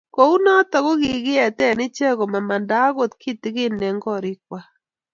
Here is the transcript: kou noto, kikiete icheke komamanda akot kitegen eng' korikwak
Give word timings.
kou 0.15 0.33
noto, 0.43 0.77
kikiete 1.01 1.65
icheke 1.85 2.17
komamanda 2.19 2.75
akot 2.87 3.11
kitegen 3.21 3.75
eng' 3.87 4.01
korikwak 4.03 4.67